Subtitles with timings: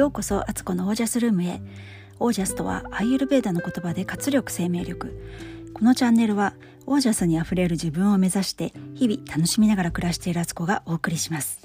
[0.00, 1.60] ようこそアツコのオージャスルームへ。
[2.20, 5.14] オージャスとはアイユルベーダの言葉で活力生命力。
[5.74, 6.54] このチャンネルは
[6.86, 11.60] オージャスにあふれる自分を目指して日々楽しみながら暮らしているアツコがお送りします。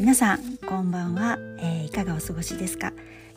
[0.00, 2.92] 皆さんこんばんは、えー、いかがお過ごしですか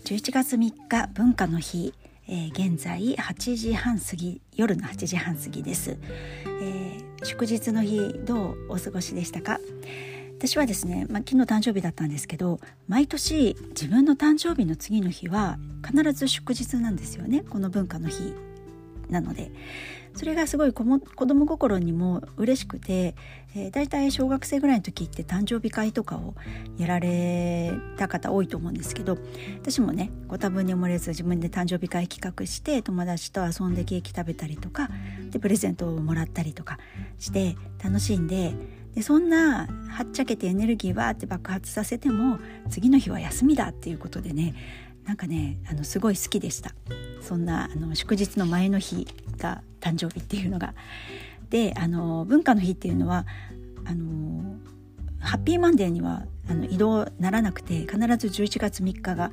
[0.05, 1.93] ？11月3日文化の日、
[2.27, 9.59] えー、現在8時半過ぎ夜の8時半過ぎです、えー、祝日の日どうお過ごしでしたか？
[10.37, 17.43] 私はですね、まあ、昨日誕生日だったんですけど毎年自分の誕生日の次の日は必ず祝日なんですよね。
[17.49, 18.33] この文化の日。
[19.09, 19.51] なので
[20.15, 23.15] それがすごい子も子供心にも嬉しくて、
[23.55, 26.33] えー、だいたい小学生ぐらいの時って誕生日会とかを
[26.77, 29.17] やられた方多いと思うんですけど
[29.61, 34.89] 私もねご多分に漏れず自分で誕生日会企画して友達と遊んでケーキ食べたりとか
[35.29, 36.79] でプレゼントをもらったりとか
[37.17, 38.53] して楽しんで
[38.97, 44.55] でそんなはっちゃけてエネルギーわーって爆発させても次の日は休みだっていうことでね
[45.05, 46.71] なんかねあのすごい好きでした
[47.21, 49.07] そんなあの祝日の前の日
[49.37, 50.73] が誕生日っていうのが。
[51.51, 53.25] であの文化の日っていうのは
[53.85, 54.57] あの
[55.19, 59.31] ハッピーマンデーにはあの移動ならなくて必ず11月3日が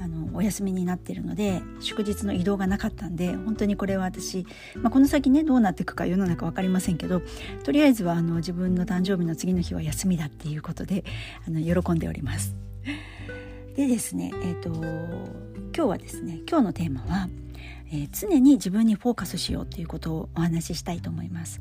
[0.00, 7.22] あのお休みになっているので祝日の移動がなかったんで本当にこれは私、まあ、この先ねどうなっていくか世の中分かりませんけど
[7.64, 11.04] とりあえずはあの自分の誕生日の次の日は休みだっていうことで
[11.46, 12.54] あの喜んでおります。
[13.76, 17.28] でですね、えーと、今日はですね今日のテーマは、
[17.92, 21.60] えー、常に自分にフォーカスしようということをお話ししたいと思います。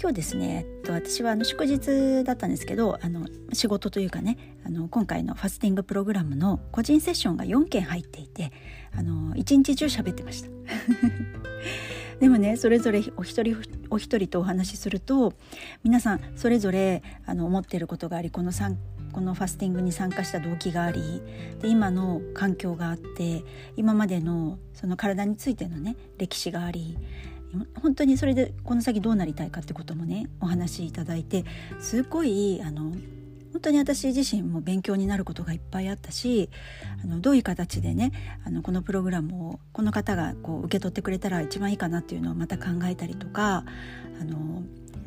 [0.00, 8.52] 今日ですね、えっと、私はあの祝日だったんですけどあの仕事というかねあの今回のファスティングプログラムの個人セッションが4件入っていて
[8.96, 10.48] あの一日中喋ってました。
[12.20, 13.56] でもねそれぞれお一人
[13.90, 15.34] お一人とお話しすると
[15.82, 18.52] 皆さんそれぞれあの思っていることがありこの
[19.12, 21.20] このファスティングに参加した動機があり
[21.60, 23.44] で今の環境があって
[23.76, 26.96] 今までのその体についてのね歴史があり
[27.80, 31.44] 本当にそれでこの先どうなりたいかってこともねお話しいただいて
[31.80, 32.92] すごいあの
[33.62, 36.50] 当に私自身も勉強になることがいっぱいあったし
[37.02, 38.12] あのどういう形でね
[38.44, 43.64] あのこのプログラムをこの方がこう受け取ってくれたら一番いいかなっていうのをまた考えたりとか
[44.20, 44.62] あの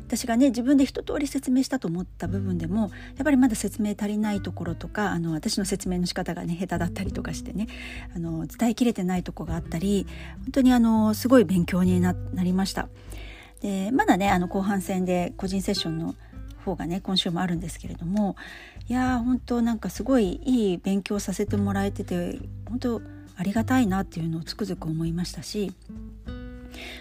[0.06, 2.90] 私がね自分で一通り説明したと思った部分でもやっ
[3.24, 7.66] ぱりまだ説明足りないところとかあの私の説明の仕方がね下手だったりとかしてね
[8.14, 10.06] あの伝えきれてないとこがあったり
[10.44, 12.88] 本当にあのすごい勉強になりました。
[13.62, 16.14] でまだねあの後半戦で個人セッションの
[16.66, 18.36] 方がね今週もあるんですけれども
[18.88, 22.38] いやー本当なんかすごいいい勉強させてもらえてて
[22.68, 23.02] 本当
[23.36, 25.72] ありがたいなっていうのをつくづく思いましたし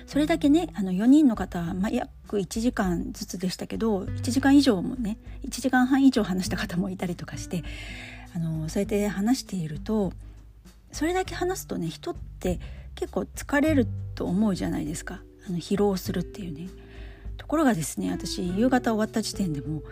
[0.08, 7.64] それだけねあの4人の方、まあ、約1時間ずつでしたけど1時間以上もね1時間半以上話した方もいたりとかして
[8.36, 10.14] あのそうやって話していると
[10.92, 12.60] それだけ話すとね人って
[12.96, 16.70] 結構疲れると思うじゃないですかあの疲労するっていうね。
[17.38, 19.84] ところがですね私夕方終わった時点でも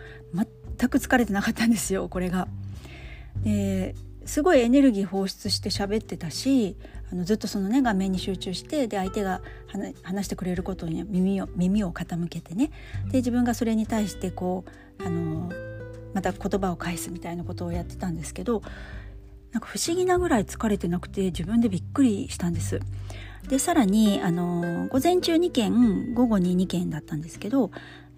[0.78, 2.48] 全く疲れてなかったんですよこれが。
[3.42, 3.94] で
[4.26, 6.76] すごいエネルギー放出して喋ってたし
[7.12, 9.42] あのずっとそのね画面に集中してで相手が
[10.02, 12.70] 話してくれることに耳を耳を傾けてね
[13.10, 14.64] で自分がそれに対してこ
[14.98, 15.52] うあの
[16.14, 18.62] また言葉を返すみたいなことをやってたんですけど
[19.54, 22.80] なんか不思議なぐらい疲れてなくて自分でびっくりしたんです。
[23.48, 27.70] でさらにあの午前中2件午後に2件だったんですけど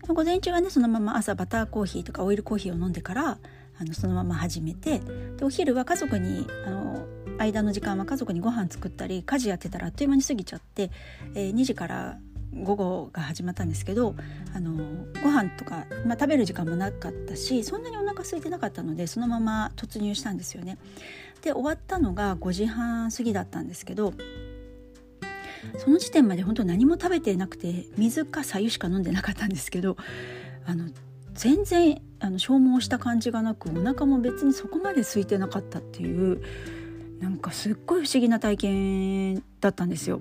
[0.07, 3.39] 午前中はねそのまま朝バターコーヒーとかオイルコーヒーを飲んでから
[3.79, 5.01] あのそのまま始めて
[5.37, 7.07] でお昼は家族にあの
[7.39, 10.91] 間の時間は家族にご飯作ったり家事やってたらあっという間に過ぎちゃって、
[11.35, 12.19] えー、2時から
[12.55, 14.15] 午後が始まったんですけど
[14.55, 14.73] あの
[15.23, 20.79] ご飯とか、まあ、食べる時間もなかったしそんなにお腹空いてなかったのでそのまま突入したんですよね。
[21.43, 24.15] で終わったのが5時半過ぎだったんですけど
[25.79, 29.97] その時点まで本当何も食べてなくて水か白湯しか飲んでなかったんですけど
[30.67, 30.88] あの
[31.35, 36.43] 全然あの消耗した感じがなくお腹も別にそこまで空いてなかったっていう
[37.21, 40.21] なんかすっごい不思議な体験だったんですよ。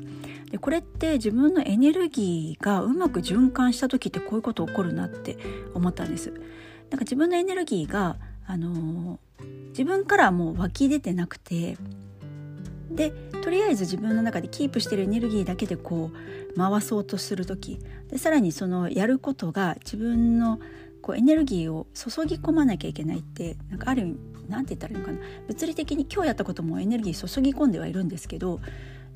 [0.50, 5.38] でこれって自分のエネルギーがうまく循環した時ってこういうこと起こるなって
[5.74, 6.30] 思ったんです。
[6.30, 9.20] なんか自分のエネルギーがあの
[9.70, 11.78] 自分からもう湧き出てなくて
[12.90, 13.12] で
[13.44, 17.80] とりあえず自分の中でキープしてるエネルギーだけでこう回そうとする時
[18.10, 20.60] でさらにそのやることが自分の
[21.02, 24.18] こうエネルギーを注ぎ込まなきゃいけないってなんかある意味
[24.50, 25.20] 何て言ったらいいのかな。
[25.48, 28.60] 物理的に今日やったこともエネルギー注ぎ込んではいるんですけど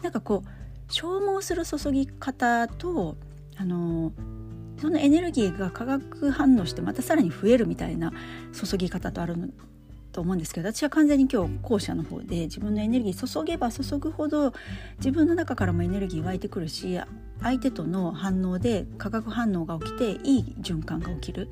[0.03, 3.15] なんかこう消耗する注ぎ方と
[3.57, 4.11] あの
[4.79, 8.13] そのエネルギーが化学反応してまたさらに増えるみたいな
[8.53, 9.35] 注ぎ方とある
[10.11, 14.53] と思うんですけど私は完全に今日後者の方で自分のエネルギー注げば注ぐほど
[14.97, 16.99] 自分の中からもエネルギー湧いてくるし
[17.41, 21.49] 相手との反応で化学反応が起きていい循環が起きる。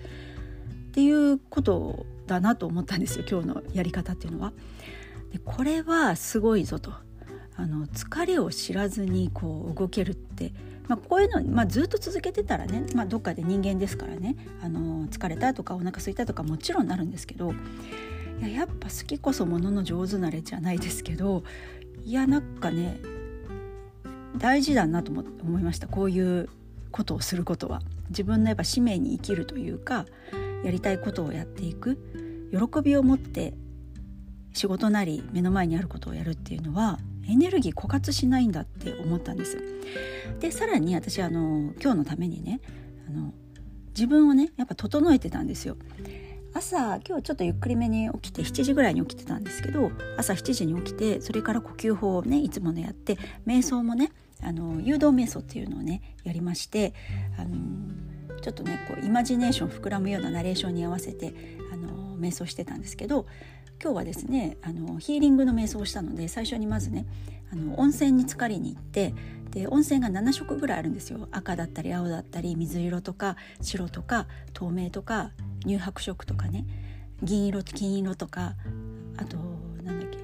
[0.98, 4.52] っていうことだなと思ったんですよ今日のやり方っていうのは。
[5.32, 6.92] でこれはすごいぞと。
[7.56, 10.54] あの疲れを知らずにこう動けるって、
[10.88, 14.36] まあ、こういうの、まあ、ずっと続けてたらね、まあ、どっかで人間ですからね。
[14.64, 17.54] あの疲れたとかお腹空いたとかもちろんなるんですけど
[18.40, 21.44] いややっぱ好きこそものの上手なれじゃないですけど
[22.04, 23.00] いやなんかね
[24.38, 26.50] 大事だなと思いましたこういう
[26.92, 30.06] ことをすることは自分のやっぱ使命に生きるというか
[30.64, 31.98] やりたいことをやっていく
[32.52, 33.54] 喜びを持って
[34.54, 37.00] 仕事なり目の前にあることをやるっていうのは
[37.30, 39.62] エネルギー枯渇しないんだって思ったんです。
[40.40, 42.62] でさらに私あの今日のためにね
[43.08, 43.34] あの
[43.90, 45.78] 自分をねやっぱ整えてたんですよ。
[46.58, 53.16] 朝今日ちょっとゆっくりめに起きて7時ぐらいに起きてたんですけど朝7時に起きてそれから呼吸法をねいつものやって
[53.46, 54.12] 瞑想もね
[54.42, 56.96] あの誘導瞑想っていうのをねやりまして
[57.38, 57.58] あの
[58.42, 61.36] ちょっとねこうイマジネーション膨らむようなナレーションに合わせて
[61.72, 63.28] あの瞑想してたんですけど
[63.80, 67.06] 今日はですねあのヒーリングの瞑想をしたので最初にまずね
[67.54, 69.14] あの温泉に浸かりに行って
[69.52, 71.28] で温泉が7色ぐらいあるんですよ。
[71.32, 75.32] 赤だったり青だったり水色とか白とか透明とか
[75.68, 76.66] 乳白色とかね
[77.22, 78.54] 銀色金色とか
[79.18, 79.38] あと
[79.84, 80.18] なんだっけ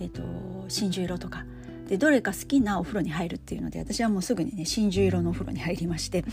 [0.00, 0.22] えっ、ー、と
[0.68, 1.44] 真珠色とか。
[1.88, 6.24] でどれか好きなお風呂に入るっていうので私はもうすぐにね真珠色のお風呂に入りまして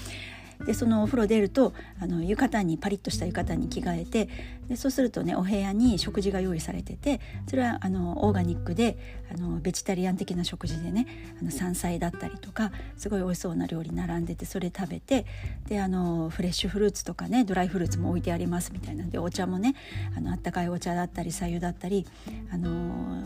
[0.65, 4.29] でそのお風呂出るとあの浴衣にパリッとした浴衣に着替えて
[4.67, 8.97] でそうするとねお部屋に食事が用意されててそれはあのオーガニックで
[9.33, 11.07] あのベジタリアン的な食事でね
[11.41, 15.25] あの山菜だったりとかすごい美味しそうな料理並んでてそれ食べて
[15.67, 19.75] であのフレッシュフルーツとかねドライフルーツも置いてありますみたいなんでお茶もね
[20.15, 22.05] あのあったかいお茶だったり白湯だったり
[22.51, 23.23] あの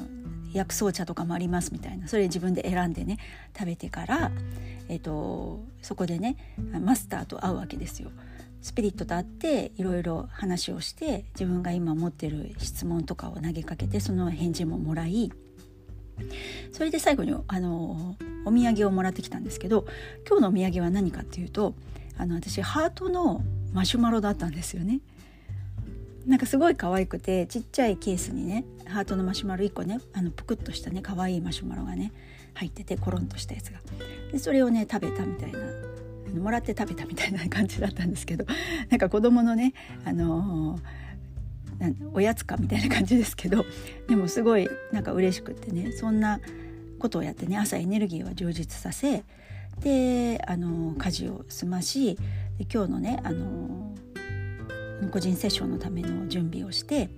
[0.58, 3.18] 薬草茶とかもありますみたいなそれ自分で選んでね
[3.58, 4.32] 食べてから、
[4.90, 8.10] えーと、そこでねマスターと会うわけですよ。
[8.62, 15.32] スピリットと会っていろいろ話をして自分が今持ってる質問とかを投げかけてその返事ももらい
[16.72, 18.16] それで最後にあの
[18.46, 19.86] お土産をもらってきたんですけど
[20.28, 21.76] 今日のお土産は何かっていうと
[22.18, 23.42] あの私ハートの
[23.74, 25.02] マシュマロだったんですよね。
[26.28, 32.12] なんかすごい可愛くてちっちゃいケースにねハートのマシュマロ1個ねあのぷくっとしたね可愛いマシュマロがね
[32.54, 33.80] 入っててコロンとしたやつが。
[34.32, 38.46] でそれをね食べたみたいなあのもらって食べたみたいな感じだったんですけど
[38.90, 43.66] なんか子供のねあのー、おやつかみたいな感じですけど
[44.10, 46.42] でもすごいなんか嬉しくってねそんな
[47.00, 49.24] ことをやってね朝エネルギーを充実させ
[49.80, 52.18] であの家事を済まし
[52.58, 53.87] で今日のねあの
[55.12, 57.10] 個人セッションのための準備をして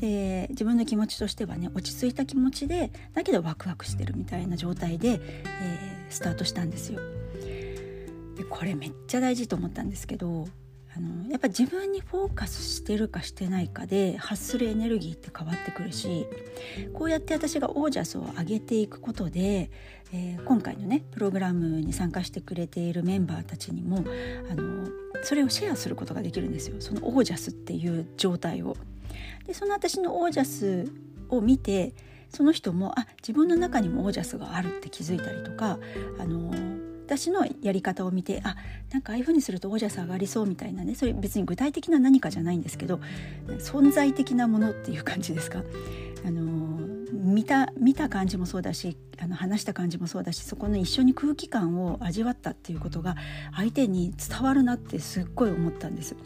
[0.00, 7.00] で自分の気持ちとしてはね落ち着いた気持ちでだけどワクワクしてるみたいな状態で、えー、スタートしたんですよ。
[8.36, 10.46] でこれめっちゃ大事と思ったんですけど
[10.96, 16.26] あのやっぱ自分にフォーカスしてるかしてないかで発するエネルギーって変わってくるし
[16.94, 19.70] こうやって私がオージャスを上げていくことで、
[20.14, 24.04] えー、今回のねプログラムに参加してくれているメンバーたちにも
[24.50, 24.88] あの
[25.22, 28.76] それをシェアすることができるんですよそのオージャスっていう状態を。
[29.46, 30.90] でその私のオージャス
[31.28, 31.94] を見て
[32.30, 35.78] その人もあ自分の中にもオージャスがあるって気づいたりとか
[36.18, 36.52] あの
[37.06, 38.56] 私のやり方を見てあ
[38.92, 43.00] なんかああいう風にするとオージャス上がりそうみたいなねそれ別に具体的な何かじゃないんですけど
[43.58, 45.62] 存在的なものっていう感じですか？
[46.26, 46.76] あの
[47.12, 53.14] 見た見た感じもそうだしあの話した感じもそうだしそこの一緒に空気感を味わったっていうことが
[53.54, 56.16] 相手に伝わるなってすっごい思ったんです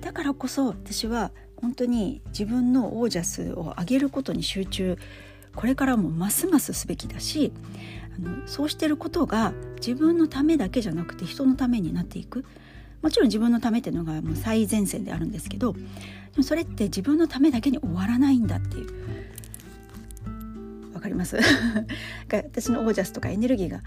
[0.00, 4.96] だからこそ私は本当に自分のオージャスを上げることに集中
[5.54, 7.52] これからもますますすべきだし
[8.16, 12.44] あのそうしてることが自分のためだけじゃなくて人のためになっていく。
[13.02, 15.78] もちろん自分のためっていうのがもう最前線であるんですけどで
[16.38, 18.88] もそれって自分のためだけに終わらないんだっていう。
[20.94, 21.36] わかります？
[22.32, 23.82] 私のオージャスとかエネルギーが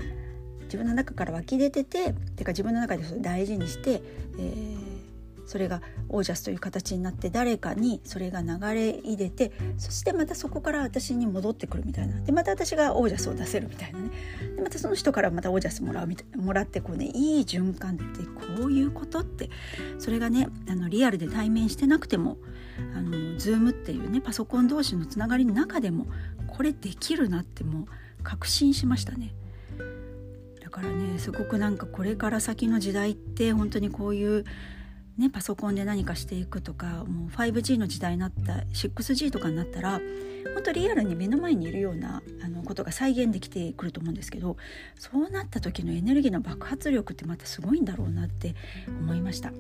[0.65, 4.03] 自分の中から湧き出てててか自分の中で大事にして、
[4.37, 4.86] えー
[5.47, 12.19] それがオージャスという形になって誰かにそれが流れ入れてそしてまたそこから私に戻ってくるみたいな。
[12.21, 14.09] でまた私がオージャスを出せるみたいなね。
[14.55, 19.49] でまたその人からまたオージャスもらうみたいもらってこうねいい循環ってこういうことって。
[19.99, 22.37] それがねあのリアルで対面してなくても
[22.95, 26.07] あの Zoom っていうねパソコン同士のつながりの中でも
[26.47, 27.85] これできるなってもう
[28.23, 29.33] 確信しましたね。
[30.61, 34.43] だからねすごくなんかこれから先の時代って本当にこういう
[35.17, 39.99] ね、パソコンで何かしていくとかもう 5G の時代になった 6G とかになったら
[40.53, 44.57] 本当リアルに目の前にいるようなあのことが再現できてくると思うんですけど
[44.97, 48.55] そうなった時のエネルギーの爆発力ってまたすごいんだろうなって
[48.87, 49.51] 思いました。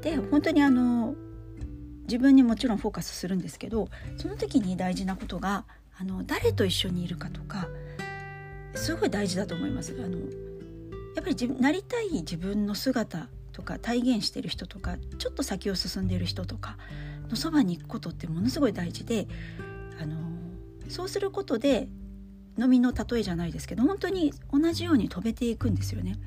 [0.00, 1.14] で本当にあの
[2.04, 5.64] 自分にもちろんフォーカスするんですけどその時に大事なことが
[5.98, 7.68] あの誰と一緒にいるかとか
[8.74, 9.94] すごい大事だと思います。
[9.98, 16.76] あのやっぱりなりたい自分の姿とか体現してる人とかちょっと先を進んでる人とか
[17.28, 19.26] のそばに行くことってものすごい大事で
[20.00, 20.16] あの
[20.88, 21.88] そうすることで
[22.58, 26.18] のみの例えじゃないですけど本当に同じように飛べていくんですよね。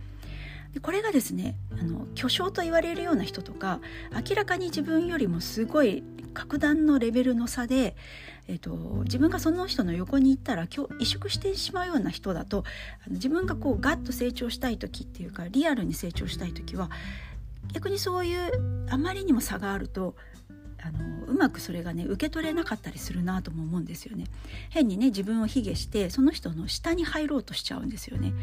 [0.74, 3.80] でこれがですねあの巨匠と言われるような人とか
[4.28, 6.04] 明らかに自分よりもすごい
[6.34, 7.96] 格段のレベルの差で、
[8.48, 8.72] えーと、
[9.04, 12.64] 自分がその人の横に行ったら今日萎縮してしまうような人だと
[13.06, 16.90] あの自分がこうガッと成長したい時っていうかリアルに成長したい時は
[17.72, 20.16] 逆にそういうあまりにも差があると
[20.84, 24.26] あのうまくそれがね受け取れなかったりするなとも思うんですよね。
[24.70, 28.34] 変にね自分を卑下してその人の下に入ろうとしちゃうんですよね。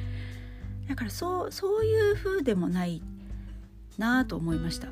[0.91, 3.01] だからそうそういう風でもない
[3.97, 4.89] なと思いました。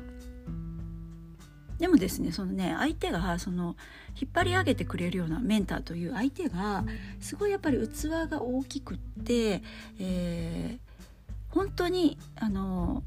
[1.77, 3.75] でもですねそのね相手がその
[4.19, 6.85] 引っ張り上げてくれるようなメンターという相手が
[7.19, 9.61] すごいやっぱり器が大きくって、
[9.99, 13.03] えー、本当にあの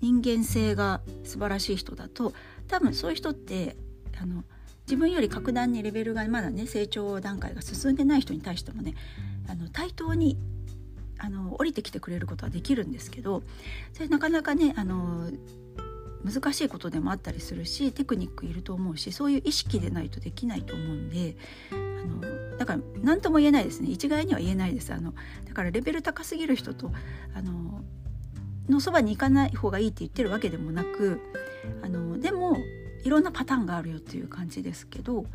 [0.00, 2.32] 人間性が素晴らしい人だと
[2.68, 3.76] 多分そういう人って
[4.20, 4.44] あの
[4.86, 8.94] 自分より格段にレベルがまだね成長段階が進んでない人に対してもね
[9.48, 10.36] あの対等に
[11.18, 13.42] あの降りてきてくれることはできるんですけど
[13.92, 15.30] それなかなかねあの
[16.24, 21.36] 難しいことでもあったりするしテクニックいると思うしそういう意識でないとできないと思うんで
[21.70, 23.90] あのだから何とも言えないですね。
[23.90, 24.92] 一概には言えないです。
[24.92, 25.14] あの
[25.46, 26.90] だからレベル高すぎる人と
[27.34, 27.82] あの
[28.68, 31.20] のそばに行かない方がいいって言ってるわけでもなく
[31.82, 32.56] あのでも
[33.04, 35.26] いろんなパターンがあるよっていう感じですけど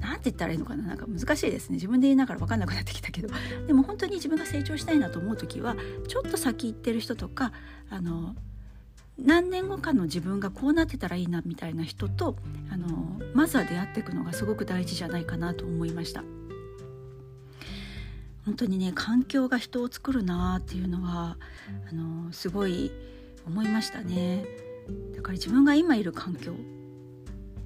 [0.00, 0.84] 何て言ったらいいのかな？
[0.88, 3.28] なんか難しいですね自分で言いながら分かんなくなってきたけど
[3.66, 5.76] でも本当に自分が成長したいなと思う時は
[6.06, 7.52] ちょっと先行ってる人とか
[7.90, 8.34] あの
[9.18, 12.36] 何年後かの自分がこうなってたらいいなみたいな人と
[12.70, 16.22] あのまずは出会っていくのがすごく大事じゃないかなと思いました。
[18.44, 21.36] 本当にね環境が人を作るなっていうのは
[21.90, 22.92] あのすごい
[23.46, 24.46] 思いましたね。
[25.14, 26.54] だから自分が今いる環境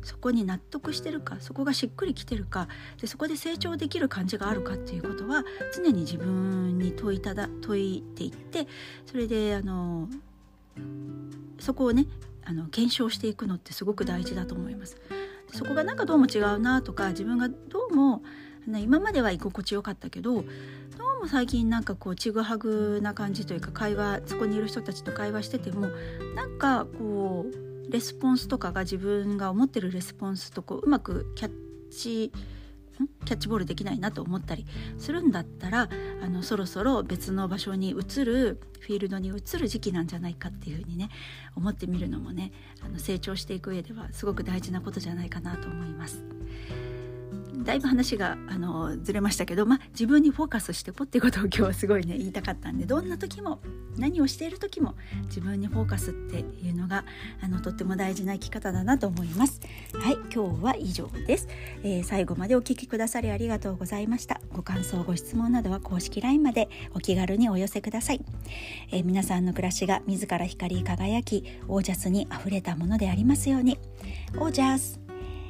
[0.02, 2.68] そこに納得してるかそこがしっくりきてるか
[3.00, 5.44] でそこで成長できる感じがあるかっていうことは
[5.74, 8.66] 常に自分に問いただ問いていって
[9.06, 10.08] それであの
[11.58, 12.06] そこをね
[12.44, 14.96] あの検証していくのってすごく大事だと思います。
[15.52, 18.22] そこがなんかどうも違うなとか自分がどうも
[18.66, 25.88] 今までは居心地よかったけどどうも最近なんかこうちぐはぐな感じというか会話そこにいる人たちと会話してても
[26.34, 31.52] なんかこうレスポンスとかが自分が思ってるレスポンスとこううまくキャッ
[31.90, 32.32] チ
[33.24, 34.66] キャッチボールできないなと思ったり
[34.98, 35.88] するんだったら
[36.22, 41.08] あのそろそろ別の場所に移るフィールドに移る時期なんじゃないかっていうふうにね
[41.54, 42.52] 思ってみるのもね
[42.84, 46.31] あの成長していく上ではすごく大事なことじゃないかなと思います。
[47.62, 53.60] だいぶ話があのずれましたけど、まあ、自分にフォーカスしてこっていうことを今日はすごいね言いたかったんでどんな時も
[53.96, 57.04] 何をしている時も自分にフォーカスっていうのが
[57.42, 59.60] あのとっても大事な生き方だなと思います。
[59.94, 61.48] はい今日は以上です、
[61.82, 64.40] えー、最後までお聞きくださりありがとうございました。
[64.52, 68.24] ご感想ご質問などは公式 LINE までお気軽にお寄せください、
[68.90, 73.78] えー、皆さんの暮らしが自ら光り輝きオージャスにあふれたものでありますように。
[74.38, 75.00] オージャス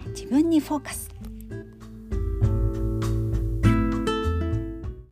[0.09, 1.32] 自分にフォーカス。